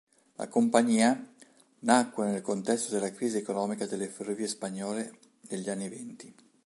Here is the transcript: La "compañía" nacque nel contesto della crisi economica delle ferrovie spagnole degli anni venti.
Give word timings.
La 0.39 0.45
"compañía" 0.55 1.09
nacque 1.89 2.21
nel 2.25 2.41
contesto 2.51 2.91
della 2.91 3.11
crisi 3.13 3.37
economica 3.37 3.85
delle 3.85 4.07
ferrovie 4.07 4.47
spagnole 4.47 5.19
degli 5.41 5.69
anni 5.69 5.89
venti. 5.89 6.35